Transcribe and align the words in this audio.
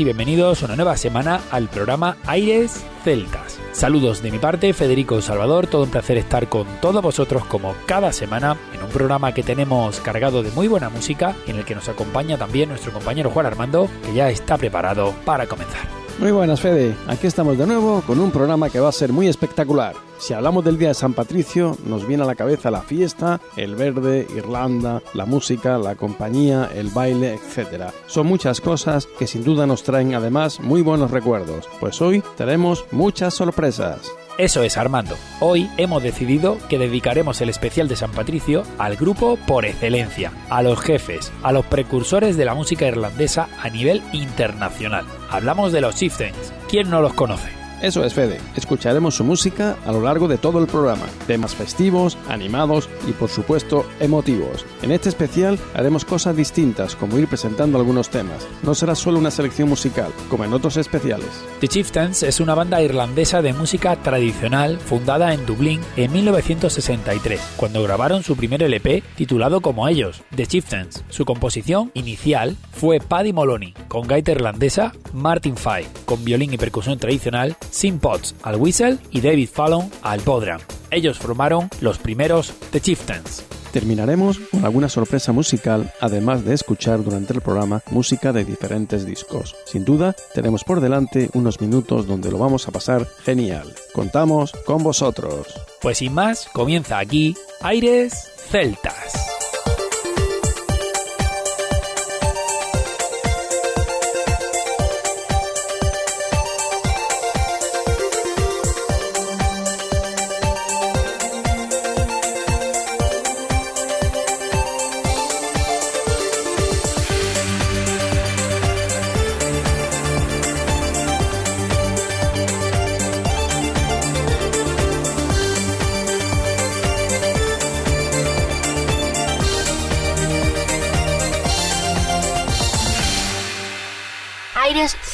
Y 0.00 0.04
bienvenidos 0.04 0.62
una 0.62 0.74
nueva 0.74 0.96
semana 0.96 1.40
al 1.50 1.68
programa 1.68 2.16
Aires 2.24 2.82
Celtas. 3.04 3.58
Saludos 3.72 4.22
de 4.22 4.30
mi 4.30 4.38
parte, 4.38 4.72
Federico 4.72 5.20
Salvador, 5.20 5.66
todo 5.66 5.82
un 5.82 5.90
placer 5.90 6.16
estar 6.16 6.48
con 6.48 6.66
todos 6.80 7.02
vosotros 7.02 7.44
como 7.44 7.74
cada 7.84 8.10
semana 8.12 8.56
en 8.72 8.82
un 8.82 8.88
programa 8.88 9.34
que 9.34 9.42
tenemos 9.42 10.00
cargado 10.00 10.42
de 10.42 10.50
muy 10.52 10.66
buena 10.66 10.88
música 10.88 11.36
y 11.46 11.50
en 11.50 11.58
el 11.58 11.64
que 11.64 11.74
nos 11.74 11.90
acompaña 11.90 12.38
también 12.38 12.70
nuestro 12.70 12.92
compañero 12.92 13.30
Juan 13.30 13.44
Armando, 13.44 13.88
que 14.04 14.14
ya 14.14 14.30
está 14.30 14.56
preparado 14.56 15.12
para 15.26 15.46
comenzar. 15.46 15.86
Muy 16.18 16.30
buenas, 16.30 16.60
Fede. 16.60 16.94
Aquí 17.08 17.26
estamos 17.26 17.58
de 17.58 17.66
nuevo 17.66 18.02
con 18.06 18.18
un 18.18 18.30
programa 18.30 18.70
que 18.70 18.80
va 18.80 18.88
a 18.88 18.92
ser 18.92 19.12
muy 19.12 19.28
espectacular. 19.28 19.94
Si 20.22 20.34
hablamos 20.34 20.64
del 20.64 20.78
Día 20.78 20.86
de 20.86 20.94
San 20.94 21.14
Patricio, 21.14 21.76
nos 21.84 22.06
viene 22.06 22.22
a 22.22 22.26
la 22.26 22.36
cabeza 22.36 22.70
la 22.70 22.82
fiesta, 22.82 23.40
el 23.56 23.74
verde, 23.74 24.24
Irlanda, 24.36 25.02
la 25.14 25.26
música, 25.26 25.78
la 25.78 25.96
compañía, 25.96 26.70
el 26.72 26.90
baile, 26.90 27.34
etc. 27.34 27.90
Son 28.06 28.28
muchas 28.28 28.60
cosas 28.60 29.08
que 29.18 29.26
sin 29.26 29.42
duda 29.42 29.66
nos 29.66 29.82
traen 29.82 30.14
además 30.14 30.60
muy 30.60 30.80
buenos 30.80 31.10
recuerdos, 31.10 31.68
pues 31.80 32.00
hoy 32.00 32.22
tenemos 32.36 32.84
muchas 32.92 33.34
sorpresas. 33.34 34.12
Eso 34.38 34.62
es, 34.62 34.76
Armando. 34.76 35.16
Hoy 35.40 35.68
hemos 35.76 36.04
decidido 36.04 36.56
que 36.68 36.78
dedicaremos 36.78 37.40
el 37.40 37.48
especial 37.48 37.88
de 37.88 37.96
San 37.96 38.12
Patricio 38.12 38.62
al 38.78 38.94
grupo 38.94 39.36
por 39.48 39.64
excelencia, 39.64 40.30
a 40.50 40.62
los 40.62 40.80
jefes, 40.80 41.32
a 41.42 41.50
los 41.50 41.66
precursores 41.66 42.36
de 42.36 42.44
la 42.44 42.54
música 42.54 42.86
irlandesa 42.86 43.48
a 43.60 43.68
nivel 43.70 44.00
internacional. 44.12 45.04
Hablamos 45.30 45.72
de 45.72 45.80
los 45.80 45.96
Chieftains. 45.96 46.52
¿Quién 46.68 46.90
no 46.90 47.02
los 47.02 47.12
conoce? 47.14 47.61
Eso 47.82 48.04
es, 48.04 48.14
Fede. 48.14 48.38
Escucharemos 48.54 49.16
su 49.16 49.24
música 49.24 49.76
a 49.84 49.90
lo 49.90 50.02
largo 50.02 50.28
de 50.28 50.38
todo 50.38 50.60
el 50.60 50.68
programa. 50.68 51.04
Temas 51.26 51.56
festivos, 51.56 52.16
animados 52.28 52.88
y, 53.08 53.10
por 53.10 53.28
supuesto, 53.28 53.84
emotivos. 53.98 54.64
En 54.82 54.92
este 54.92 55.08
especial 55.08 55.58
haremos 55.74 56.04
cosas 56.04 56.36
distintas, 56.36 56.94
como 56.94 57.18
ir 57.18 57.26
presentando 57.26 57.78
algunos 57.78 58.08
temas. 58.08 58.46
No 58.62 58.76
será 58.76 58.94
solo 58.94 59.18
una 59.18 59.32
selección 59.32 59.68
musical, 59.68 60.12
como 60.30 60.44
en 60.44 60.52
otros 60.52 60.76
especiales. 60.76 61.26
The 61.58 61.66
Chieftains 61.66 62.22
es 62.22 62.38
una 62.38 62.54
banda 62.54 62.80
irlandesa 62.80 63.42
de 63.42 63.52
música 63.52 63.96
tradicional 63.96 64.78
fundada 64.78 65.34
en 65.34 65.44
Dublín 65.44 65.80
en 65.96 66.12
1963, 66.12 67.40
cuando 67.56 67.82
grabaron 67.82 68.22
su 68.22 68.36
primer 68.36 68.62
LP 68.62 69.02
titulado 69.16 69.60
como 69.60 69.88
ellos, 69.88 70.22
The 70.36 70.46
Chieftains. 70.46 71.02
Su 71.08 71.24
composición 71.24 71.90
inicial 71.94 72.56
fue 72.70 73.00
Paddy 73.00 73.32
Moloney, 73.32 73.74
con 73.88 74.06
gaita 74.06 74.30
irlandesa, 74.30 74.92
Martin 75.12 75.56
Fye, 75.56 75.88
con 76.04 76.24
violín 76.24 76.54
y 76.54 76.58
percusión 76.58 76.98
tradicional, 76.98 77.56
Sim 77.72 77.98
Potts 77.98 78.36
al 78.42 78.56
whistle 78.56 78.98
y 79.10 79.20
David 79.20 79.48
Fallon 79.52 79.90
al 80.02 80.20
bodram. 80.20 80.60
Ellos 80.90 81.18
formaron 81.18 81.68
los 81.80 81.98
primeros 81.98 82.52
The 82.70 82.80
Chieftains. 82.80 83.44
Terminaremos 83.72 84.38
con 84.38 84.66
alguna 84.66 84.90
sorpresa 84.90 85.32
musical, 85.32 85.90
además 86.00 86.44
de 86.44 86.52
escuchar 86.52 87.02
durante 87.02 87.32
el 87.32 87.40
programa 87.40 87.80
música 87.90 88.30
de 88.32 88.44
diferentes 88.44 89.06
discos. 89.06 89.56
Sin 89.64 89.86
duda, 89.86 90.14
tenemos 90.34 90.62
por 90.62 90.80
delante 90.80 91.30
unos 91.32 91.58
minutos 91.60 92.06
donde 92.06 92.30
lo 92.30 92.36
vamos 92.36 92.68
a 92.68 92.70
pasar 92.70 93.08
genial. 93.24 93.72
Contamos 93.94 94.52
con 94.66 94.82
vosotros. 94.82 95.46
Pues 95.80 95.98
sin 95.98 96.12
más, 96.12 96.48
comienza 96.52 96.98
aquí 96.98 97.34
Aires 97.62 98.12
Celtas. 98.50 99.41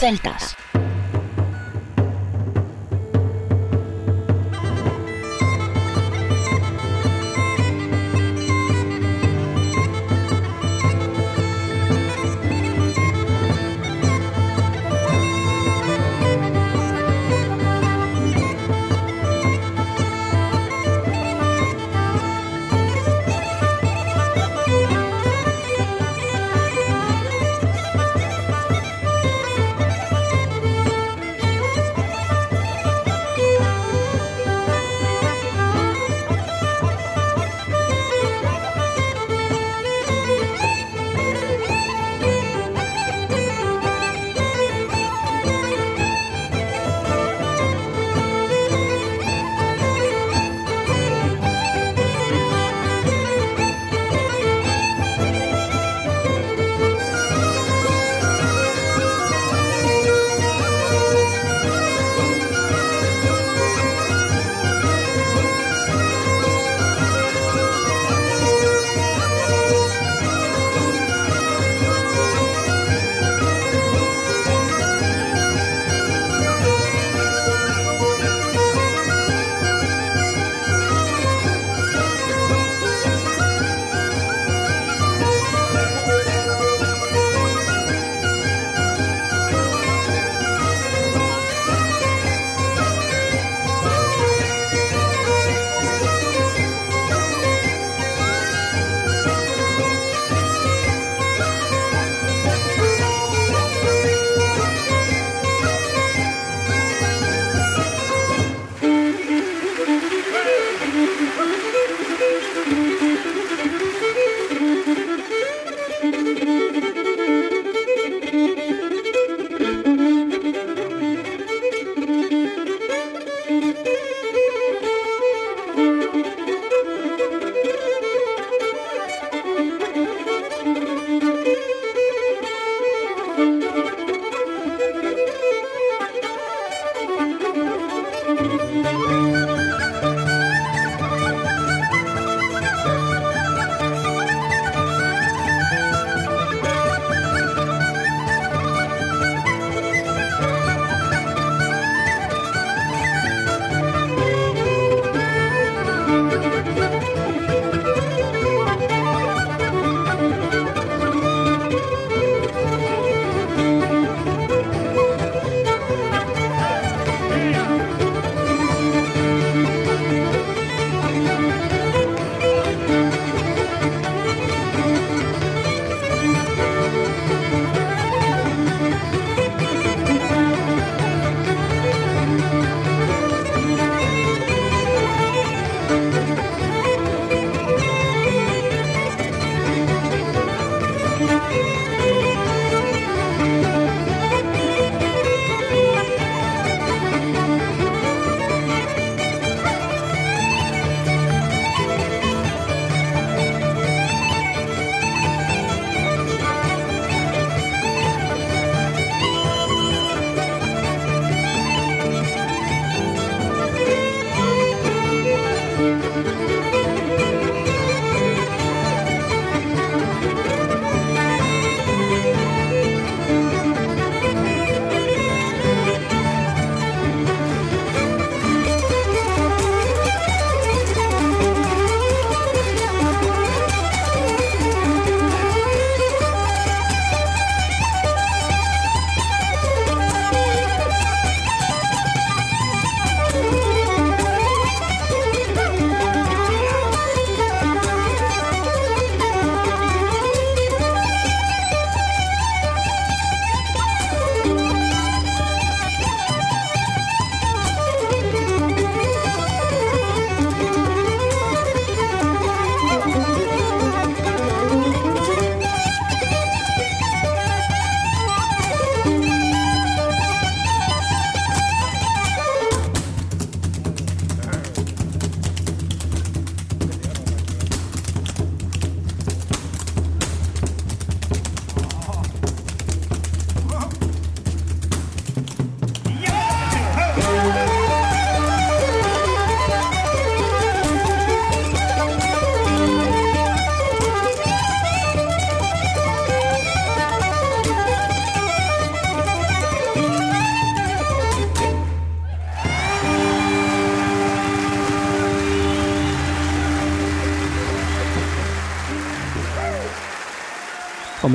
Celtas. 0.09 0.58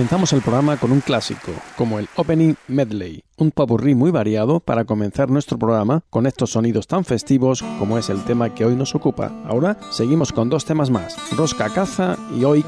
Comenzamos 0.03 0.33
el 0.33 0.41
programa 0.41 0.75
con 0.75 0.91
un 0.91 0.99
clásico, 0.99 1.53
como 1.77 1.97
el 1.97 2.09
Opening 2.17 2.55
Medley, 2.67 3.23
un 3.37 3.51
popurrí 3.51 3.95
muy 3.95 4.11
variado 4.11 4.59
para 4.59 4.83
comenzar 4.83 5.29
nuestro 5.29 5.57
programa 5.57 6.03
con 6.09 6.27
estos 6.27 6.51
sonidos 6.51 6.87
tan 6.87 7.05
festivos 7.05 7.63
como 7.79 7.97
es 7.97 8.09
el 8.09 8.21
tema 8.25 8.53
que 8.53 8.65
hoy 8.65 8.75
nos 8.75 8.95
ocupa. 8.95 9.31
Ahora 9.47 9.77
seguimos 9.91 10.33
con 10.33 10.49
dos 10.49 10.65
temas 10.65 10.89
más, 10.89 11.15
Rosca 11.37 11.69
Caza 11.69 12.17
y 12.37 12.43
Oik 12.43 12.67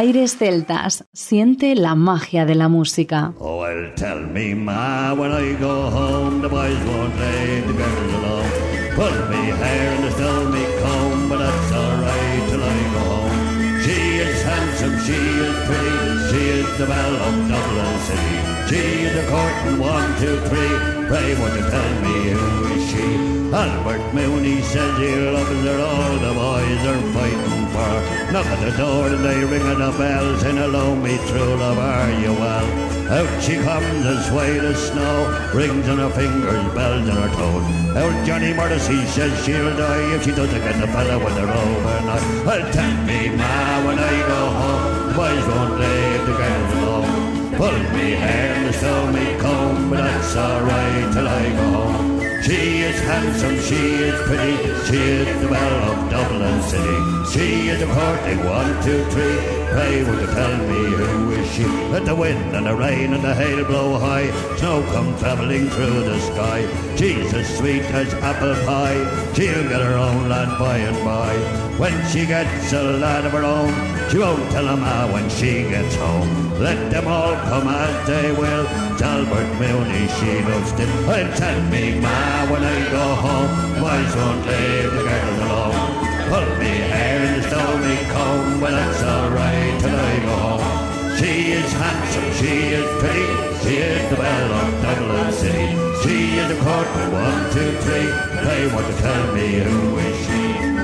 Aires 0.00 0.38
Celtas. 0.38 1.04
Siente 1.12 1.74
la 1.74 1.94
magia 1.94 2.46
de 2.46 2.54
la 2.54 2.68
música. 2.68 3.34
Oh, 3.38 3.60
well, 3.60 3.92
tell 3.96 4.26
me, 4.26 4.54
ma, 4.54 5.12
when 5.12 5.30
I 5.30 5.52
go 5.60 5.90
home, 5.90 6.40
the 6.40 6.48
boys 6.48 6.80
won't 6.88 7.14
leave 7.20 7.66
the 7.66 7.74
girls 7.74 8.14
alone. 8.14 8.50
Pull 8.96 9.16
me 9.28 9.50
hair 9.60 9.92
and 10.00 10.12
still 10.14 10.48
me 10.48 10.64
comb, 10.80 11.28
but 11.28 11.40
that's 11.40 11.72
alright 11.72 12.48
till 12.48 12.62
I 12.62 12.78
go 12.94 13.02
home. 13.12 13.82
She 13.84 14.00
is 14.24 14.42
handsome, 14.42 14.96
she 15.04 15.20
is 15.46 15.56
pretty, 15.68 16.00
she 16.30 16.42
is 16.60 16.78
the 16.78 16.86
belle 16.86 17.16
of 17.16 17.34
Dublin 17.50 17.98
City. 18.06 18.29
She 18.70 18.76
is 18.76 19.16
a 19.16 19.26
courting 19.28 19.80
one, 19.80 20.14
two, 20.20 20.38
three. 20.46 20.70
Pray, 21.10 21.34
won't 21.34 21.58
you 21.58 21.66
tell 21.74 21.92
me 22.06 22.30
who 22.30 22.66
is 22.70 22.88
she? 22.88 23.02
Albert 23.50 24.14
Mooney 24.14 24.62
says 24.62 24.96
he 24.96 25.10
loves 25.10 25.50
her, 25.66 25.80
all 25.82 26.14
the 26.22 26.32
boys 26.38 26.82
are 26.86 27.02
fighting 27.10 27.66
for. 27.74 28.30
Knock 28.30 28.46
at 28.46 28.60
the 28.62 28.70
door 28.78 29.08
and 29.08 29.24
they 29.24 29.42
ringing 29.42 29.80
the 29.80 29.90
bells, 29.98 30.44
and 30.44 30.56
hello, 30.56 30.94
me 30.94 31.18
true 31.26 31.56
love, 31.56 31.78
are 31.78 32.12
you 32.22 32.32
well? 32.32 33.10
Out 33.10 33.42
she 33.42 33.56
comes 33.56 34.06
as 34.06 34.30
white 34.30 34.62
as 34.62 34.78
snow, 34.78 35.50
rings 35.52 35.88
on 35.88 35.98
her 35.98 36.10
fingers, 36.10 36.62
bells 36.72 37.08
on 37.08 37.16
her 37.16 37.34
toes. 37.34 37.96
Out 37.96 38.24
Johnny 38.24 38.52
Morrissey 38.52 39.04
says 39.06 39.34
she'll 39.44 39.76
die 39.76 40.14
if 40.14 40.22
she 40.22 40.30
doesn't 40.30 40.62
get 40.62 40.80
the 40.80 40.86
fella 40.86 41.18
with 41.18 41.34
her 41.34 41.50
overnight. 41.50 42.46
Well, 42.46 42.72
tell 42.72 42.96
me, 43.02 43.30
ma, 43.30 43.84
when 43.84 43.98
I 43.98 44.14
go 44.30 44.40
home, 44.62 45.08
the 45.08 45.14
boys 45.18 45.46
won't 45.50 45.80
leave 45.80 46.24
the 46.24 46.36
girls 46.38 46.72
alone. 46.84 47.19
Pull 47.60 47.78
me 47.92 48.12
hair 48.12 48.54
and 48.54 48.74
sew 48.74 49.12
me 49.12 49.36
comb, 49.38 49.90
but 49.90 49.98
that's 49.98 50.34
alright 50.34 51.12
till 51.12 51.28
I 51.28 51.50
go 51.50 51.68
home. 51.82 52.20
She 52.42 52.80
is 52.88 52.98
handsome, 53.00 53.60
she 53.60 53.82
is 54.08 54.18
pretty, 54.22 54.56
she 54.88 54.96
is 54.96 55.42
the 55.42 55.48
belle 55.48 55.92
of 55.92 56.10
Dublin 56.10 56.62
City. 56.62 56.98
She 57.30 57.68
is 57.68 57.82
a 57.82 57.86
courting 57.86 58.42
one, 58.46 58.82
two, 58.82 59.04
three. 59.12 59.36
Pray, 59.72 60.02
will 60.04 60.20
you 60.22 60.26
tell 60.28 60.56
me 60.56 60.80
who 60.96 61.32
is 61.32 61.52
she? 61.52 61.66
Let 61.92 62.06
the 62.06 62.14
wind 62.14 62.56
and 62.56 62.64
the 62.64 62.74
rain 62.74 63.12
and 63.12 63.22
the 63.22 63.34
hail 63.34 63.62
blow 63.66 63.98
high, 63.98 64.30
snow 64.56 64.82
come 64.94 65.14
travelling 65.18 65.68
through 65.68 66.00
the 66.04 66.18
sky. 66.18 66.66
She's 66.96 67.30
as 67.34 67.58
sweet 67.58 67.82
as 67.82 68.14
apple 68.14 68.54
pie, 68.64 69.04
she'll 69.34 69.68
get 69.68 69.82
her 69.82 69.98
own 69.98 70.30
land 70.30 70.58
by 70.58 70.78
and 70.78 71.04
by. 71.04 71.34
When 71.76 72.08
she 72.08 72.24
gets 72.24 72.72
a 72.72 72.82
lad 72.82 73.26
of 73.26 73.32
her 73.32 73.44
own, 73.44 73.89
she 74.10 74.18
won't 74.18 74.50
tell 74.50 74.66
him 74.66 74.80
how 74.80 75.12
when 75.12 75.28
she 75.30 75.62
gets 75.70 75.94
home. 75.94 76.58
Let 76.58 76.90
them 76.90 77.06
all 77.06 77.34
come 77.48 77.68
as 77.68 78.06
they 78.08 78.32
will. 78.32 78.66
Talbot 78.98 79.48
Mooney, 79.60 80.06
she 80.18 80.42
loves 80.42 80.72
it. 80.72 80.90
Oh, 81.06 81.14
and 81.14 81.32
tell 81.36 81.60
me, 81.70 82.00
ma, 82.00 82.50
when 82.50 82.62
I 82.64 82.90
go 82.90 83.06
home, 83.24 83.50
boys 83.78 84.12
won't 84.18 84.42
leave 84.50 84.90
the 84.96 85.02
girls 85.08 85.38
alone. 85.46 86.10
Pull 86.30 86.48
me 86.58 86.74
hair 86.90 87.20
and 87.30 87.42
stow 87.44 87.70
me 87.78 87.96
comb, 88.10 88.60
well 88.60 88.72
that's 88.72 89.02
alright 89.02 89.80
till 89.80 89.94
I 89.94 90.14
go 90.26 90.36
home. 90.58 91.16
She 91.18 91.52
is 91.52 91.72
handsome, 91.72 92.30
she 92.38 92.54
is 92.78 92.86
pretty, 92.98 93.30
she 93.62 93.76
is 93.78 94.10
the 94.10 94.16
belle 94.16 94.52
of 94.62 94.82
Dublin 94.82 95.32
City. 95.32 95.68
She 96.02 96.38
is 96.38 96.50
a 96.50 96.58
court 96.64 96.88
one, 97.14 97.44
two, 97.54 97.70
three. 97.84 98.10
They 98.42 98.72
want 98.74 98.86
to 98.86 98.96
tell 99.02 99.34
me 99.34 99.60
who 99.60 99.98
is 99.98 100.16
she. 100.26 100.79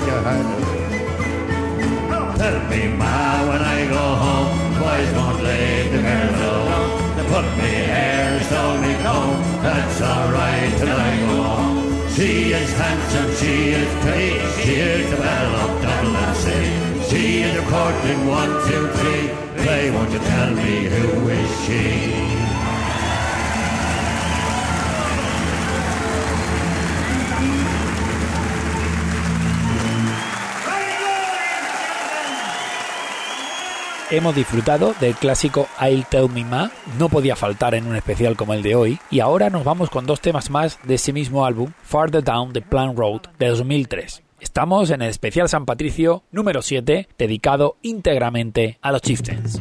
Said 0.00 0.06
you 0.08 0.18
had 0.26 0.46
Tell 2.38 2.58
me, 2.68 2.82
ma, 2.98 3.46
when 3.48 3.62
I 3.62 3.86
go 3.86 4.04
home, 4.24 4.50
boys 4.80 5.10
won't 5.16 5.40
leave 5.42 5.92
the 5.92 6.00
girls 6.08 6.40
alone. 6.50 7.16
They 7.16 7.26
put 7.34 7.46
me 7.60 7.72
hair, 7.94 8.42
sew 8.50 8.80
me 8.82 8.92
comb, 9.04 9.40
that's 9.62 10.00
alright 10.02 10.72
till 10.78 10.98
I 11.08 11.12
go 11.26 11.42
home. 11.42 12.08
She 12.14 12.52
is 12.52 12.70
handsome, 12.76 13.30
she 13.40 13.54
is 13.80 13.90
pretty, 14.02 14.32
she 14.62 14.72
is 14.74 15.10
the 15.10 15.16
belle 15.16 15.54
of 15.64 15.70
Dublin 15.82 16.34
City. 16.42 16.72
She 17.08 17.42
is 17.42 17.54
a 17.62 17.64
courting 17.70 18.26
one, 18.26 18.52
two, 18.66 18.84
three. 18.98 19.26
Play, 19.62 19.90
won't 19.90 20.10
you 20.10 20.18
tell 20.18 20.50
me 20.50 20.84
who 20.92 21.28
is 21.28 21.50
she? 21.64 22.33
Hemos 34.14 34.36
disfrutado 34.36 34.94
del 35.00 35.16
clásico 35.16 35.66
I'll 35.80 36.06
Tell 36.06 36.30
Me 36.30 36.44
Ma, 36.44 36.70
no 37.00 37.08
podía 37.08 37.34
faltar 37.34 37.74
en 37.74 37.88
un 37.88 37.96
especial 37.96 38.36
como 38.36 38.54
el 38.54 38.62
de 38.62 38.76
hoy, 38.76 39.00
y 39.10 39.18
ahora 39.18 39.50
nos 39.50 39.64
vamos 39.64 39.90
con 39.90 40.06
dos 40.06 40.20
temas 40.20 40.50
más 40.50 40.78
de 40.84 40.94
ese 40.94 41.12
mismo 41.12 41.44
álbum, 41.44 41.72
Farther 41.82 42.22
Down 42.22 42.52
the 42.52 42.62
Plan 42.62 42.96
Road, 42.96 43.22
de 43.40 43.48
2003. 43.48 44.22
Estamos 44.38 44.90
en 44.90 45.02
el 45.02 45.10
especial 45.10 45.48
San 45.48 45.66
Patricio 45.66 46.22
número 46.30 46.62
7, 46.62 47.08
dedicado 47.18 47.76
íntegramente 47.82 48.78
a 48.82 48.92
los 48.92 49.02
Chieftains. 49.02 49.60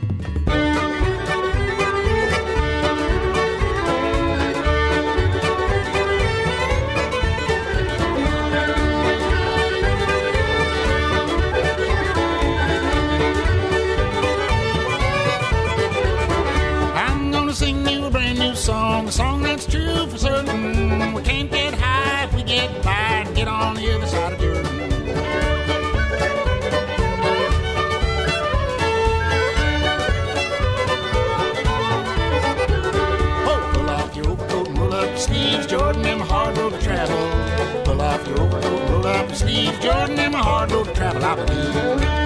Road 41.36 42.23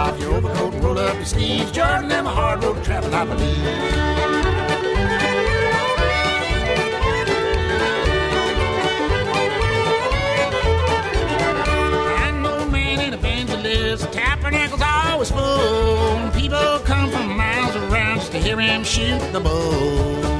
off 0.00 0.18
your 0.18 0.32
overcoat 0.32 0.72
and 0.72 0.82
roll 0.82 0.98
up 0.98 1.14
your 1.14 1.26
sleeves, 1.26 1.70
Jordan, 1.72 2.10
and 2.10 2.24
my 2.24 2.32
hard 2.32 2.64
road 2.64 2.76
to 2.76 2.82
travel, 2.82 3.14
I 3.14 3.24
believe. 3.26 4.10
Tabernacle's 14.12 14.82
always 14.82 15.30
full. 15.30 16.30
People 16.30 16.78
come 16.84 17.10
from 17.10 17.36
miles 17.36 17.76
around 17.76 18.18
just 18.20 18.32
to 18.32 18.38
hear 18.38 18.58
him 18.58 18.82
shoot 18.82 19.20
the 19.32 19.40
bull. 19.40 20.39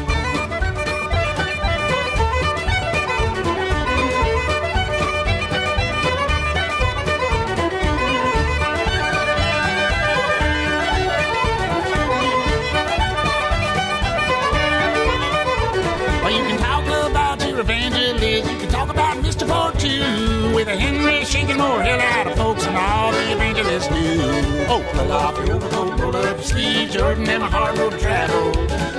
Your 26.41 26.49
sleeves, 26.49 26.95
Jordan, 26.95 27.25
them 27.25 27.43
a 27.43 27.51
hard 27.51 27.77
road 27.79 27.91
to 27.91 27.99
travel. 27.99 28.53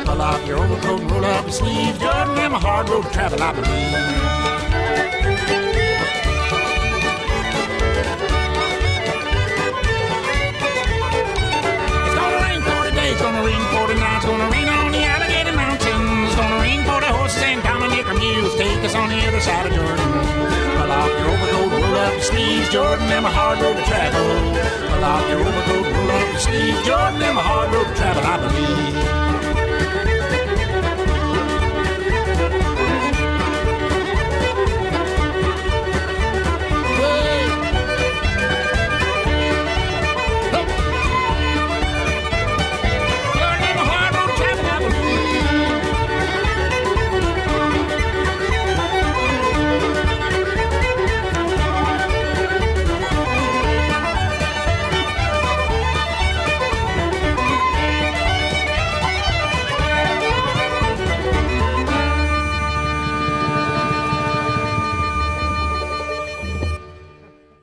Pull 0.05 0.21
off 0.21 0.45
your 0.45 0.59
overcoat, 0.59 1.01
and 1.01 1.11
roll 1.11 1.25
up 1.25 1.43
your 1.43 1.51
sleeves, 1.51 1.97
Jordan, 1.97 2.35
them 2.35 2.53
a 2.53 2.59
hard 2.59 2.87
road 2.89 3.03
to 3.03 3.09
travel, 3.09 3.41
I 3.41 3.53
believe. 3.53 3.67
It's 12.05 12.15
gonna 12.15 12.39
rain 12.45 12.61
for 12.61 12.89
today, 12.89 13.11
it's 13.11 13.21
gonna 13.21 13.43
rain 13.43 13.63
for 13.73 13.87
tonight, 13.87 14.17
it's 14.17 14.25
gonna 14.25 14.49
rain 14.51 14.67
on 14.67 14.91
the 14.91 14.99
Allegheny 14.99 15.20
Dominica 18.51 18.57
take 18.57 18.85
us 18.85 18.95
on 18.95 19.09
the 19.09 19.27
other 19.27 19.39
side 19.39 19.67
of 19.67 19.73
Jordan. 19.73 19.97
Pull 19.97 20.91
off 20.91 21.09
your 21.09 21.29
overcoat, 21.29 21.71
roll 21.71 21.95
up 21.95 22.13
your 22.13 22.21
sleeves, 22.21 22.69
Jordan, 22.69 23.07
them 23.07 23.25
a 23.25 23.29
hard 23.29 23.61
road 23.61 23.77
to 23.77 23.83
travel. 23.83 24.27
Pull 24.89 25.03
off 25.03 25.29
your 25.29 25.39
overcoat, 25.39 25.93
roll 25.93 26.11
up 26.11 26.31
your 26.31 26.39
sleeves, 26.39 26.85
Jordan, 26.85 27.19
them 27.19 27.37
a 27.37 27.41
hard 27.41 27.73
road 27.73 27.87
to 27.87 27.95
travel, 27.95 28.23
I 28.23 28.37
believe. 28.37 29.30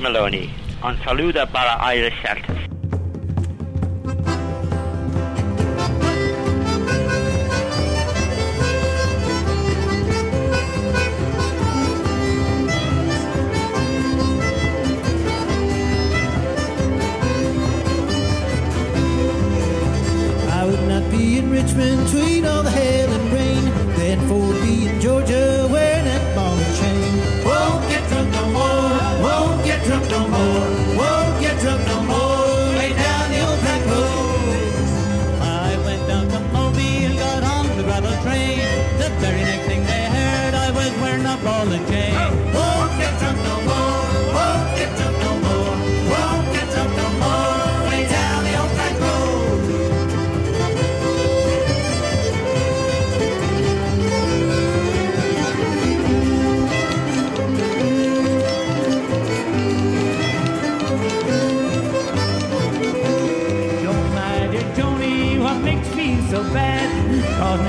Maloney. 0.00 0.50
Un 0.82 1.02
saludo 1.04 1.46
para 1.48 1.94
Irish 1.94 2.20
Celtic. 2.22 2.57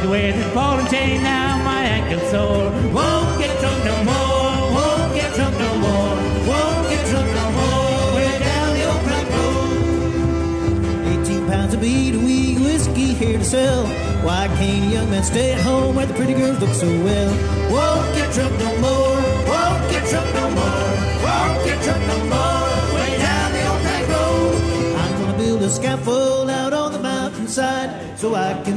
To 0.10 0.15
this 0.15 0.54
ball 0.56 0.80
and 0.80 0.89
chain, 0.89 1.22
now 1.22 1.63
my 1.63 1.82
ankle's 1.84 2.32
sore. 2.32 2.72
Won't 2.98 3.38
get 3.38 3.60
drunk 3.60 3.86
no 3.86 4.04
more, 4.10 4.72
won't 4.78 5.13
get 5.13 5.36
drunk 5.36 5.56
no 5.60 5.72
more, 5.86 6.15
won't 6.50 6.89
get 6.89 7.06
drunk 7.12 7.30
no 7.39 7.45
more. 7.60 8.15
Way 8.15 8.39
down 8.39 8.74
the 8.74 8.84
old 8.89 9.02
Crack 9.06 9.28
Road. 9.36 11.22
18 11.22 11.48
pounds 11.48 11.74
of 11.76 11.82
beer, 11.82 12.15
a 12.15 12.17
wee 12.17 12.58
whiskey 12.58 13.13
here 13.13 13.38
to 13.38 13.45
sell. 13.45 13.86
Why 14.26 14.48
can't 14.58 14.88
a 14.88 14.93
young 14.95 15.10
man 15.12 15.24
stay 15.24 15.54
at 15.54 15.62
home 15.62 15.95
where 15.95 16.08
the 16.08 16.15
pretty 16.15 16.34
girls 16.34 16.60
look 16.60 16.74
so 16.74 16.88
well? 16.88 17.32
Won't 17.69 18.15
get 18.15 18.34
drunk 18.34 18.58
no 18.58 18.78
more, 18.80 18.98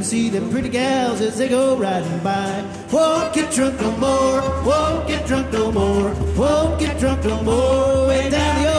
can 0.03 0.09
see 0.09 0.29
them 0.29 0.49
pretty 0.49 0.67
gals 0.67 1.21
as 1.21 1.37
they 1.37 1.47
go 1.47 1.77
riding 1.77 2.19
by. 2.19 2.61
Won't 2.91 3.33
get 3.33 3.53
drunk 3.53 3.79
no 3.79 3.91
more, 3.97 4.41
won't 4.65 5.07
get 5.07 5.25
drunk 5.25 5.53
no 5.53 5.71
more, 5.71 6.13
won't 6.35 6.77
get 6.77 6.99
drunk 6.99 7.23
no 7.23 7.41
more. 7.41 8.07
Way 8.07 8.29
down 8.29 8.63
the 8.63 8.72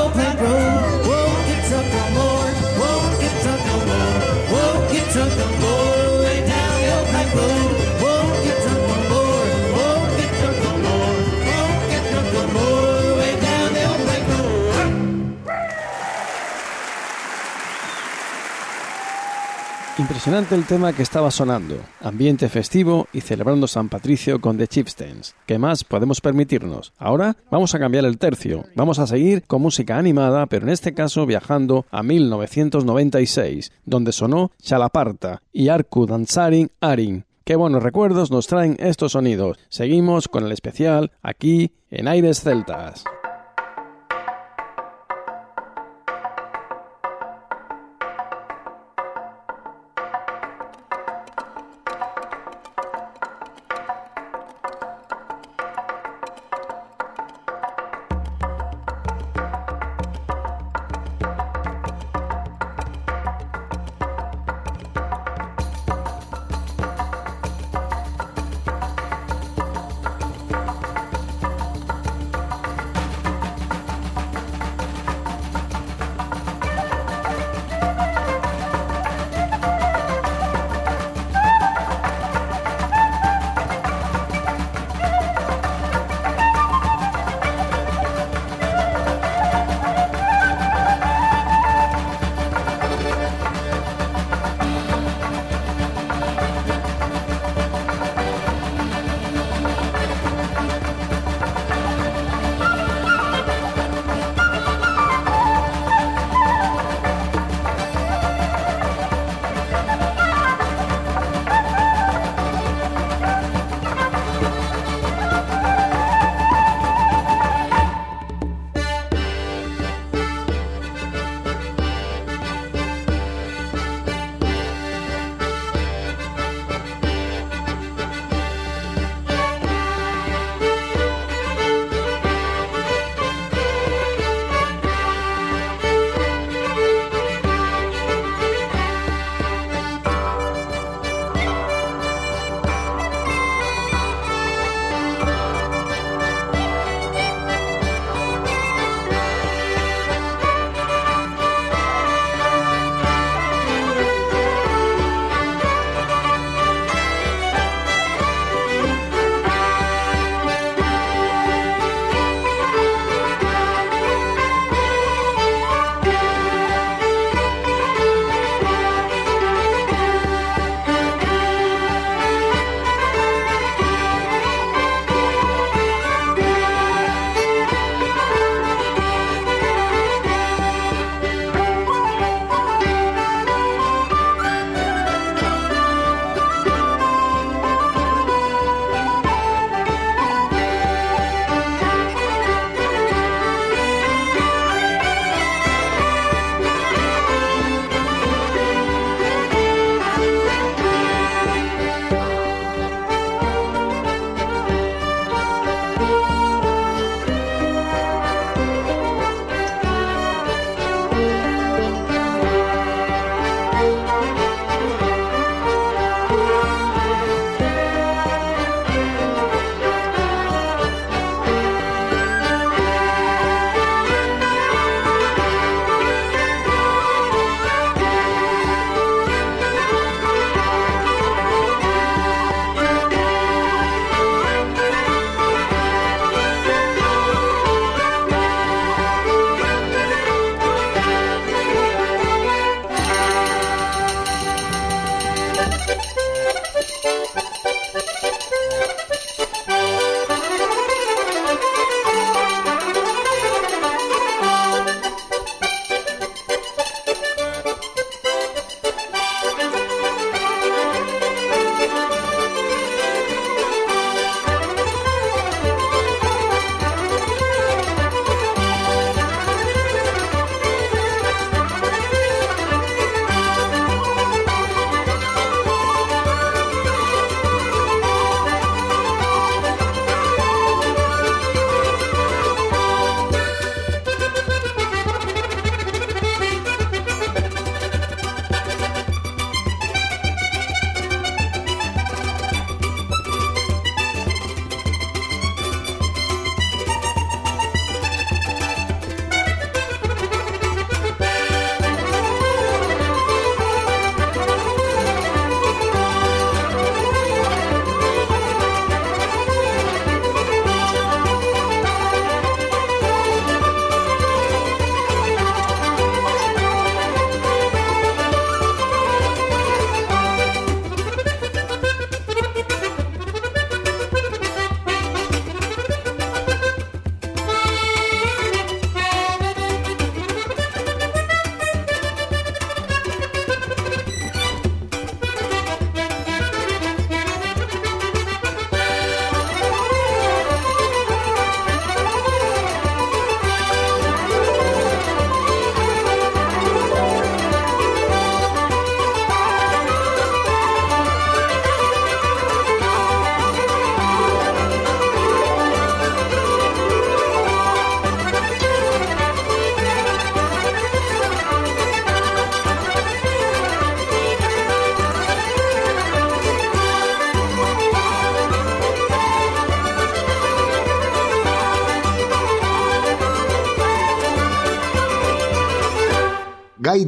Impresionante 20.04 20.54
el 20.54 20.66
tema 20.66 20.92
que 20.92 21.02
estaba 21.02 21.30
sonando. 21.30 21.78
Ambiente 22.02 22.50
festivo 22.50 23.08
y 23.14 23.22
celebrando 23.22 23.66
San 23.66 23.88
Patricio 23.88 24.38
con 24.38 24.58
The 24.58 24.68
Chieftains. 24.68 25.34
¿Qué 25.46 25.56
más 25.56 25.82
podemos 25.82 26.20
permitirnos? 26.20 26.92
Ahora 26.98 27.38
vamos 27.50 27.74
a 27.74 27.78
cambiar 27.78 28.04
el 28.04 28.18
tercio. 28.18 28.66
Vamos 28.74 28.98
a 28.98 29.06
seguir 29.06 29.44
con 29.46 29.62
música 29.62 29.96
animada, 29.96 30.44
pero 30.44 30.66
en 30.66 30.74
este 30.74 30.92
caso 30.92 31.24
viajando 31.24 31.86
a 31.90 32.02
1996, 32.02 33.72
donde 33.86 34.12
sonó 34.12 34.50
Chalaparta 34.60 35.40
y 35.54 35.70
Arku 35.70 36.04
Danzarin 36.04 36.70
Arin. 36.82 37.24
Qué 37.44 37.56
buenos 37.56 37.82
recuerdos 37.82 38.30
nos 38.30 38.46
traen 38.46 38.76
estos 38.80 39.12
sonidos. 39.12 39.56
Seguimos 39.70 40.28
con 40.28 40.44
el 40.44 40.52
especial 40.52 41.12
aquí 41.22 41.72
en 41.90 42.08
Aires 42.08 42.42
Celtas. 42.42 43.04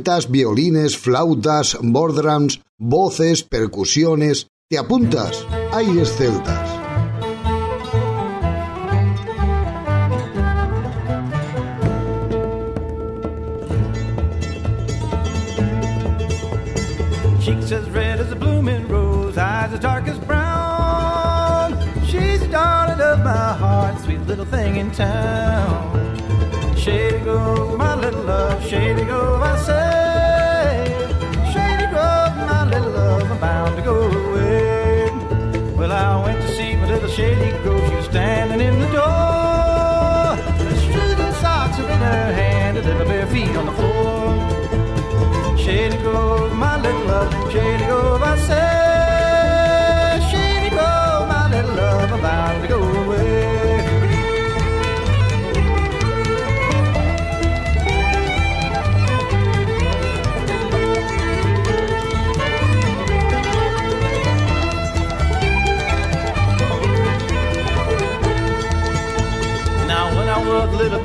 Gaitas, 0.07 0.31
violines, 0.31 0.97
flautas, 0.97 1.77
bordrams, 1.83 2.61
voces, 2.79 3.42
percusiones. 3.42 4.47
¿Te 4.69 4.79
apuntas? 4.79 5.45
Aires 5.73 6.12
celtas. 6.16 6.71
Cheeks 17.40 17.73
as 17.73 17.88
red 17.90 18.21
as 18.21 18.33
a 18.33 18.37
blooming 18.37 18.88
rose, 18.88 19.38
eyes 19.38 19.73
as 19.73 19.81
dark 19.81 20.09
as 20.09 20.19
brown. 20.19 21.73
She's 22.07 22.40
the 22.40 22.49
darling 22.49 23.01
of 23.01 23.19
my 23.21 23.55
heart, 23.55 24.01
sweet 24.03 24.21
little 24.27 24.47
thing 24.47 24.77
in 24.77 24.90
town. 24.92 25.36
Shady 37.37 37.59
Grove, 37.59 37.88
she 37.88 37.96
was 37.96 38.05
standing 38.07 38.61
in 38.66 38.81
the 38.81 38.87
door. 38.87 40.37
Shoes 40.85 41.18
and 41.20 41.35
socks 41.37 41.79
are 41.79 41.90
in 41.90 42.01
her 42.01 42.33
hand, 42.33 42.79
a 42.79 42.83
little 42.83 43.05
bare 43.05 43.27
feet 43.27 43.55
on 43.57 43.66
the 43.66 43.72
floor. 43.72 45.59
Shady 45.59 45.99
Grove, 45.99 46.53
my 46.55 46.81
little 46.81 47.05
love, 47.05 47.53
Shady 47.53 47.85
Grove, 47.85 48.22
I 48.22 48.37
say. 48.38 48.65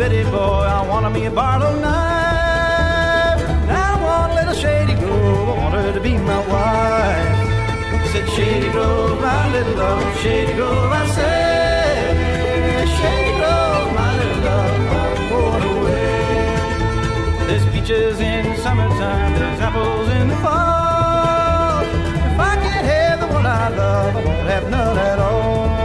Bitty 0.02 0.24
boy, 0.32 0.66
I 0.78 0.82
wanted 0.90 1.12
me 1.12 1.26
a 1.28 1.30
Barlow 1.30 1.74
knife. 1.80 3.42
I 3.70 3.90
want 4.04 4.32
a 4.32 4.36
little 4.40 4.56
Shady 4.56 4.96
Grove, 4.96 5.50
I 5.50 5.56
want 5.62 5.76
her 5.76 5.94
to 5.94 6.02
be 6.02 6.14
my 6.18 6.42
wife. 6.54 8.10
Said 8.12 8.28
Shady 8.36 8.72
Grove, 8.72 9.22
my 9.22 9.54
little 9.54 9.76
love, 9.76 10.18
Shady 10.22 10.54
Grove, 10.54 10.92
I 11.02 11.06
said. 11.18 12.88
Shady 12.98 13.34
Grove, 13.40 13.90
my 14.02 14.12
little 14.20 14.42
love, 14.50 14.74
I'm 15.02 15.30
going 15.34 15.66
away. 15.76 17.46
There's 17.48 17.66
peaches 17.74 18.20
in 18.20 18.58
summertime, 18.64 19.34
there's 19.38 19.60
apples 19.68 20.10
in 20.18 20.30
the 20.30 20.38
fall. 20.38 21.84
If 22.30 22.40
I 22.52 22.54
can't 22.66 22.88
have 22.96 23.20
the 23.20 23.28
one 23.28 23.46
I 23.46 23.68
love, 23.70 24.16
I 24.16 24.26
won't 24.26 24.50
have 24.50 24.66
none 24.72 24.98
at 24.98 25.20
all. 25.20 25.81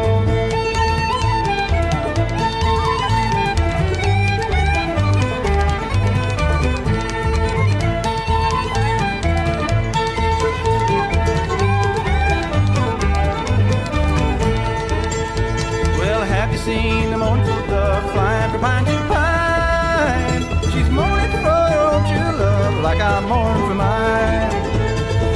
Seen 16.67 17.13
the 17.13 17.17
mournful 17.17 17.61
dove 17.69 18.11
flying 18.11 18.51
from 18.51 18.61
pine 18.61 18.85
to 18.87 18.97
pine? 19.13 20.43
She's 20.73 20.91
mourning 20.99 21.31
for 21.45 21.63
own 21.85 22.03
true 22.11 22.33
love 22.43 22.77
like 22.87 23.01
I 23.01 23.21
mourn 23.31 23.59
for 23.69 23.77
mine. 23.85 24.51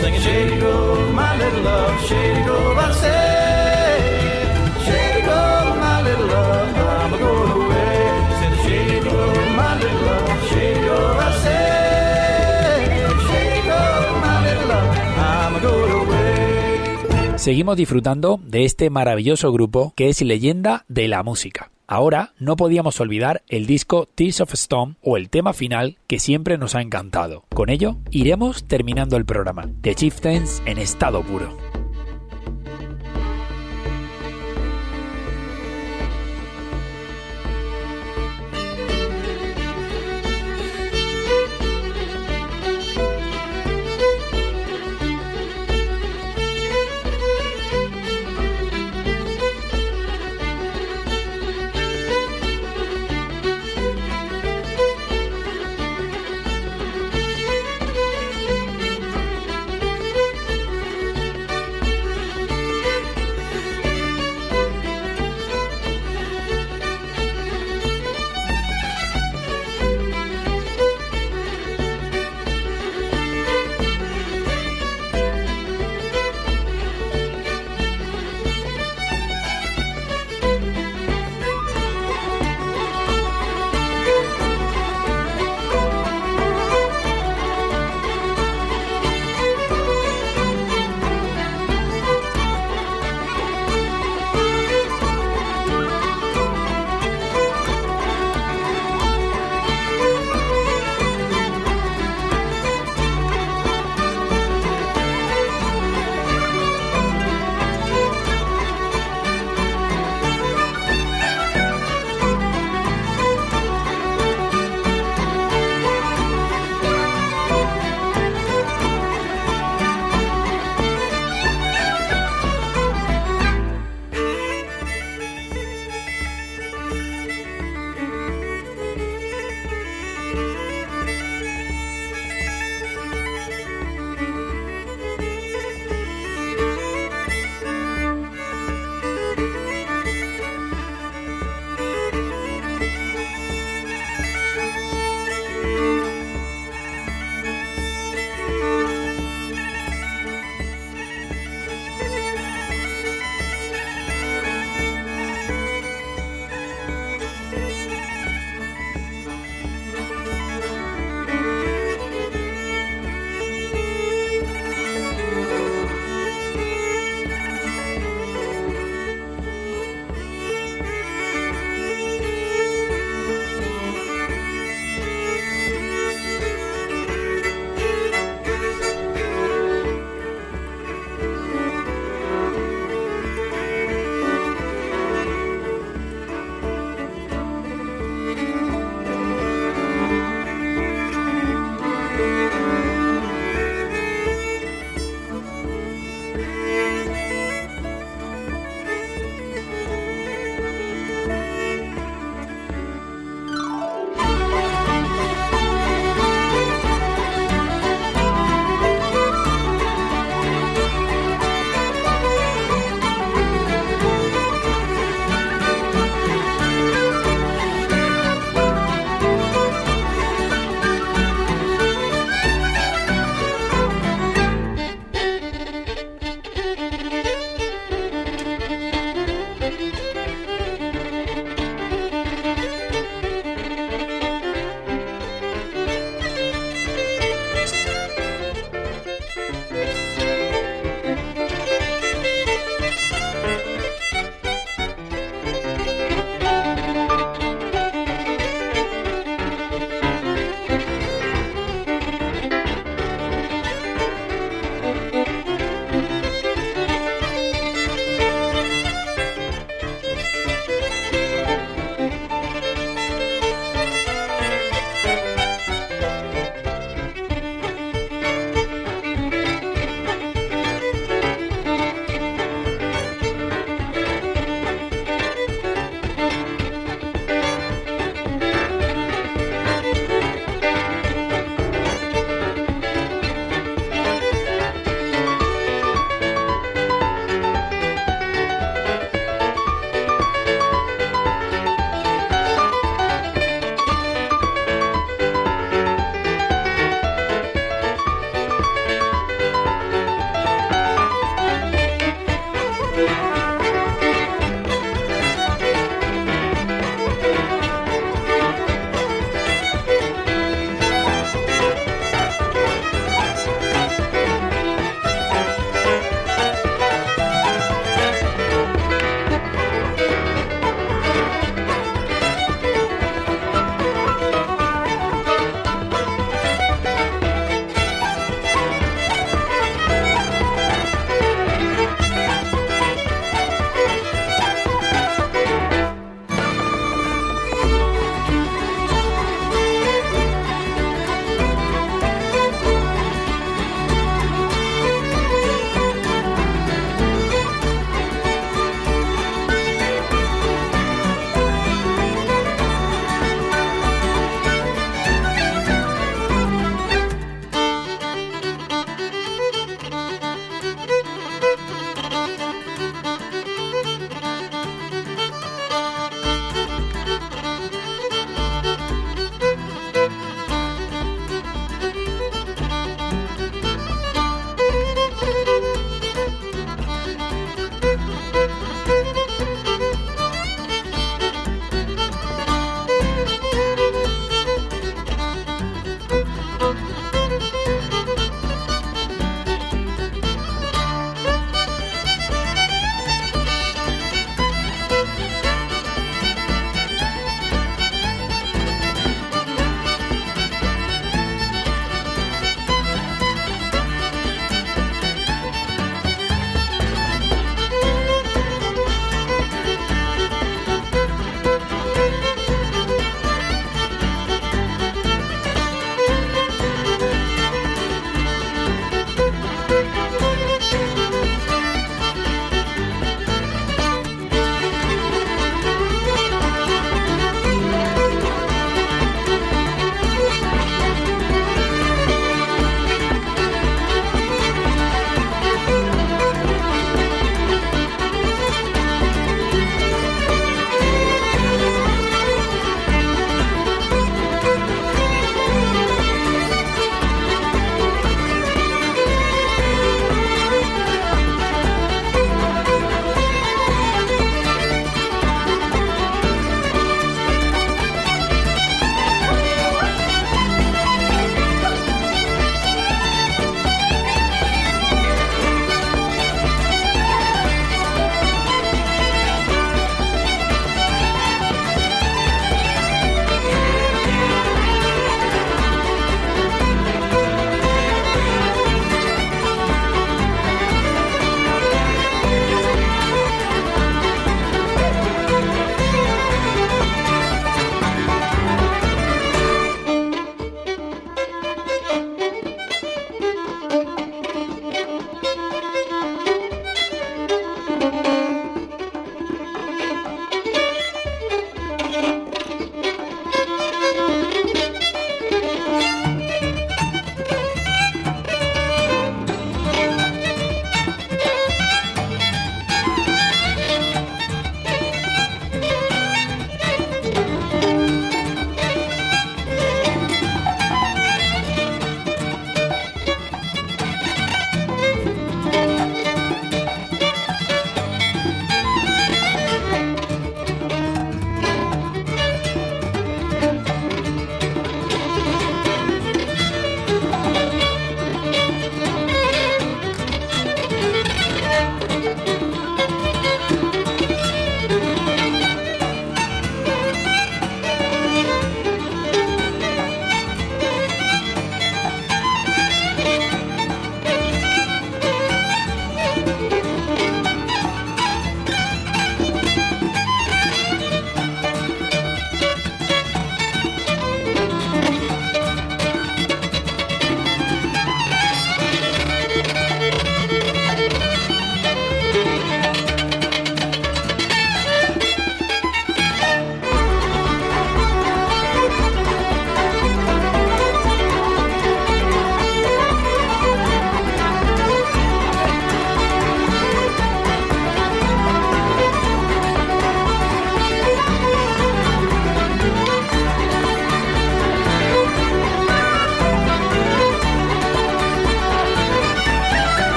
Singing 0.00 0.20
Shady 0.20 0.60
Grove, 0.60 1.14
my 1.14 1.34
little 1.38 1.62
love, 1.62 1.98
Shady 2.06 2.42
Grove, 2.44 2.76
I 2.76 2.92
say. 2.92 3.23
Seguimos 17.44 17.76
disfrutando 17.76 18.40
de 18.42 18.64
este 18.64 18.88
maravilloso 18.88 19.52
grupo 19.52 19.92
que 19.96 20.08
es 20.08 20.22
leyenda 20.22 20.86
de 20.88 21.08
la 21.08 21.22
música. 21.22 21.70
Ahora 21.86 22.32
no 22.38 22.56
podíamos 22.56 22.98
olvidar 23.00 23.42
el 23.48 23.66
disco 23.66 24.08
Tears 24.14 24.40
of 24.40 24.54
Stone 24.54 24.94
o 25.02 25.18
el 25.18 25.28
tema 25.28 25.52
final 25.52 25.98
que 26.06 26.18
siempre 26.18 26.56
nos 26.56 26.74
ha 26.74 26.80
encantado. 26.80 27.44
Con 27.54 27.68
ello 27.68 27.98
iremos 28.10 28.64
terminando 28.64 29.18
el 29.18 29.26
programa. 29.26 29.68
The 29.82 29.94
Chieftains 29.94 30.62
en 30.64 30.78
estado 30.78 31.20
puro. 31.20 31.73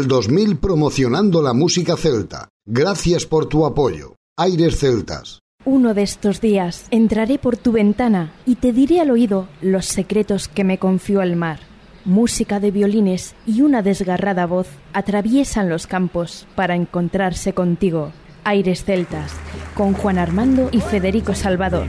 El 0.00 0.08
2000 0.08 0.56
promocionando 0.56 1.42
la 1.42 1.52
música 1.52 1.96
celta. 1.96 2.48
Gracias 2.66 3.26
por 3.26 3.46
tu 3.46 3.66
apoyo. 3.66 4.16
Aires 4.36 4.78
Celtas. 4.78 5.40
Uno 5.66 5.92
de 5.92 6.02
estos 6.02 6.40
días 6.40 6.86
entraré 6.90 7.38
por 7.38 7.58
tu 7.58 7.72
ventana 7.72 8.32
y 8.46 8.54
te 8.54 8.72
diré 8.72 9.00
al 9.00 9.10
oído 9.10 9.46
los 9.60 9.84
secretos 9.84 10.48
que 10.48 10.64
me 10.64 10.78
confió 10.78 11.20
el 11.20 11.36
mar. 11.36 11.60
Música 12.06 12.60
de 12.60 12.70
violines 12.70 13.34
y 13.46 13.60
una 13.60 13.82
desgarrada 13.82 14.46
voz 14.46 14.68
atraviesan 14.94 15.68
los 15.68 15.86
campos 15.86 16.46
para 16.54 16.74
encontrarse 16.74 17.52
contigo. 17.52 18.12
Aires 18.42 18.84
Celtas, 18.84 19.32
con 19.74 19.92
Juan 19.92 20.18
Armando 20.18 20.70
y 20.72 20.80
Federico 20.80 21.34
Salvador. 21.34 21.88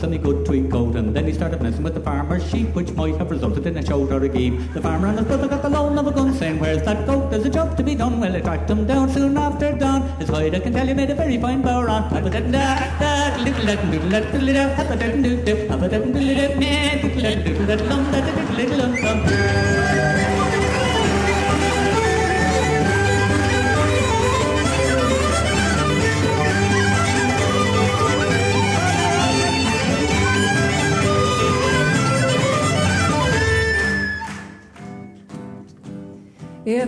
And 0.00 0.12
me 0.12 0.18
good 0.18 0.46
tweed 0.46 0.70
coat, 0.70 0.94
and 0.94 1.14
then 1.14 1.26
he 1.26 1.32
started 1.32 1.60
messing 1.60 1.82
with 1.82 1.94
the 1.94 2.00
farmer's 2.00 2.48
sheep, 2.48 2.68
which 2.68 2.92
might 2.92 3.16
have 3.16 3.32
resulted 3.32 3.66
in 3.66 3.76
a 3.76 3.84
shout 3.84 4.12
or 4.12 4.22
a 4.24 4.28
geep. 4.28 4.72
The 4.72 4.80
farmer 4.80 5.08
and 5.08 5.18
his 5.18 5.26
brother 5.26 5.48
got 5.48 5.62
the 5.62 5.68
loan 5.68 5.98
of 5.98 6.06
a 6.06 6.12
gun, 6.12 6.32
saying, 6.34 6.60
Where's 6.60 6.82
that 6.84 7.04
goat? 7.04 7.30
There's 7.32 7.44
a 7.44 7.50
job 7.50 7.76
to 7.78 7.82
be 7.82 7.96
done. 7.96 8.20
Well, 8.20 8.32
they 8.32 8.40
tracked 8.40 8.70
him 8.70 8.86
down 8.86 9.10
soon 9.10 9.36
after 9.36 9.72
dawn. 9.72 10.02
His 10.20 10.28
hide, 10.28 10.54
I 10.54 10.60
can 10.60 10.72
tell 10.72 10.86
you, 10.86 10.94
made 10.94 11.10
a 11.10 11.16
very 11.16 11.36
fine 11.38 11.62
bodhrán. 11.62 12.08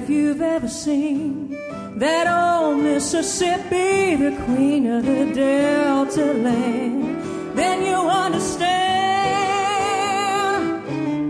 If 0.03 0.09
you've 0.09 0.41
ever 0.41 0.67
seen 0.67 1.55
that 1.97 2.27
old 2.27 2.83
Mississippi, 2.83 4.17
the 4.17 4.35
queen 4.47 4.87
of 4.87 5.05
the 5.05 5.27
Delta 5.35 6.33
land, 6.33 7.23
then 7.55 7.85
you 7.85 7.93
understand. 7.93 8.67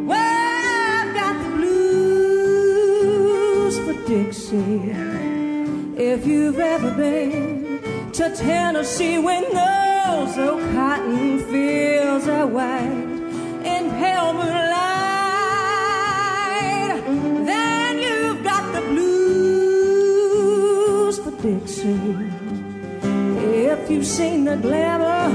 Well, 0.06 0.20
I've 0.20 1.12
got 1.16 1.42
the 1.42 1.50
blues 1.56 3.76
for 3.80 3.94
Dixie. 4.08 4.94
If 6.00 6.24
you've 6.24 6.60
ever 6.60 6.92
been 6.92 7.80
to 8.12 8.30
Tennessee 8.36 9.18
when 9.18 9.42
those 9.42 10.38
old 10.38 10.62
cotton 10.74 11.40
fields 11.50 12.28
are 12.28 12.46
white 12.46 12.99
If 21.82 23.80
you've 23.90 24.04
seen 24.04 24.44
the 24.44 24.56
glamour 24.56 25.32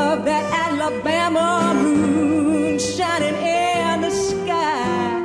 of 0.00 0.24
that 0.26 0.44
Alabama 0.70 1.74
moon 1.74 2.78
shining 2.78 3.34
in 3.34 4.02
the 4.02 4.10
sky, 4.10 5.18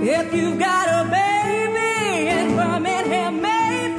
if 0.00 0.32
you've 0.32 0.60
got 0.60 0.86
a 0.86 1.10
baby 1.10 2.28
in 2.28 2.54
Birmingham, 2.54 3.42
maybe, 3.42 3.96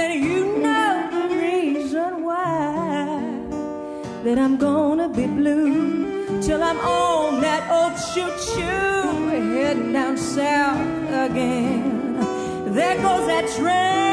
then 0.00 0.22
you 0.22 0.56
know 0.56 1.10
the 1.12 1.28
reason 1.36 2.24
why. 2.24 3.20
That 4.24 4.38
I'm 4.38 4.56
gonna 4.56 5.10
be 5.10 5.26
blue 5.26 6.40
till 6.40 6.62
I'm 6.62 6.80
on 6.80 7.42
that 7.42 7.70
old 7.70 7.92
choo-choo 8.14 9.28
heading 9.52 9.92
down 9.92 10.16
south 10.16 10.80
again. 11.10 12.16
There 12.72 12.96
goes 13.02 13.26
that 13.26 13.46
train 13.58 14.05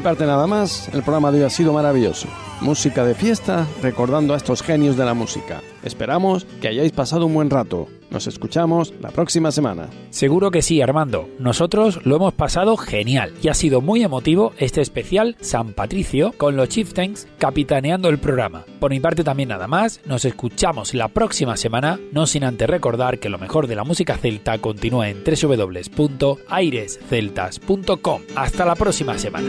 mi 0.00 0.04
parte 0.04 0.24
nada 0.24 0.46
más, 0.46 0.88
el 0.94 1.02
programa 1.02 1.30
de 1.30 1.40
hoy 1.40 1.44
ha 1.44 1.50
sido 1.50 1.74
maravilloso. 1.74 2.26
Música 2.62 3.04
de 3.04 3.14
fiesta, 3.14 3.66
recordando 3.82 4.32
a 4.32 4.38
estos 4.38 4.62
genios 4.62 4.96
de 4.96 5.04
la 5.04 5.12
música. 5.12 5.60
Esperamos 5.82 6.46
que 6.62 6.68
hayáis 6.68 6.92
pasado 6.92 7.26
un 7.26 7.34
buen 7.34 7.50
rato. 7.50 7.86
Nos 8.20 8.26
escuchamos 8.26 8.92
la 9.00 9.08
próxima 9.08 9.50
semana. 9.50 9.88
Seguro 10.10 10.50
que 10.50 10.60
sí, 10.60 10.82
Armando. 10.82 11.26
Nosotros 11.38 12.04
lo 12.04 12.16
hemos 12.16 12.34
pasado 12.34 12.76
genial 12.76 13.32
y 13.42 13.48
ha 13.48 13.54
sido 13.54 13.80
muy 13.80 14.02
emotivo 14.02 14.52
este 14.58 14.82
especial 14.82 15.38
San 15.40 15.72
Patricio 15.72 16.34
con 16.36 16.54
los 16.54 16.68
Chieftains 16.68 17.26
capitaneando 17.38 18.10
el 18.10 18.18
programa. 18.18 18.66
Por 18.78 18.90
mi 18.90 19.00
parte 19.00 19.24
también 19.24 19.48
nada 19.48 19.68
más, 19.68 20.02
nos 20.04 20.26
escuchamos 20.26 20.92
la 20.92 21.08
próxima 21.08 21.56
semana, 21.56 21.98
no 22.12 22.26
sin 22.26 22.44
antes 22.44 22.68
recordar 22.68 23.20
que 23.20 23.30
lo 23.30 23.38
mejor 23.38 23.68
de 23.68 23.76
la 23.76 23.84
música 23.84 24.18
celta 24.18 24.58
continúa 24.58 25.08
en 25.08 25.24
www.airesceltas.com. 25.24 28.22
Hasta 28.36 28.66
la 28.66 28.74
próxima 28.74 29.16
semana. 29.16 29.48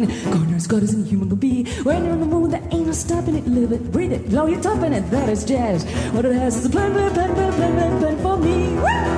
know 0.00 0.06
what 0.06 0.14
I 0.14 0.24
mean? 0.24 0.32
Corners, 0.32 0.66
gutters, 0.66 0.92
human 1.08 1.28
can 1.28 1.38
be. 1.38 1.64
When 1.82 2.04
you're 2.04 2.12
on 2.12 2.20
the 2.20 2.26
moon, 2.26 2.50
there 2.50 2.62
ain't 2.72 2.86
no 2.86 2.92
stopping 2.92 3.36
it. 3.36 3.46
Live 3.46 3.72
it, 3.72 3.92
breathe 3.92 4.12
it, 4.12 4.28
blow 4.28 4.46
your 4.46 4.60
top 4.60 4.82
in 4.82 4.92
it. 4.92 5.10
That 5.10 5.28
is 5.28 5.44
jazz. 5.44 5.84
What 6.12 6.24
it 6.24 6.34
has 6.34 6.56
is 6.56 6.66
a 6.66 6.70
plan, 6.70 6.92
plan, 6.92 7.12
plan, 7.12 7.34
plan, 7.34 7.52
plan, 7.52 7.72
plan, 7.72 7.98
plan 8.00 8.18
for 8.22 8.36
me. 8.38 8.74
Woo! 8.74 9.17